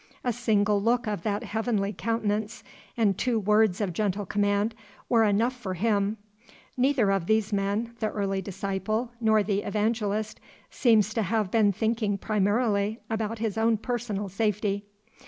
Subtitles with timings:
[0.23, 2.63] A single look of that heavenly countenance,
[2.97, 4.73] and two words of gentle command,
[5.07, 6.17] were enough for him.
[6.75, 10.39] Neither of these men, the early disciple, nor the evangelist,
[10.71, 14.85] seems to have been thinking primarily about his own personal safety.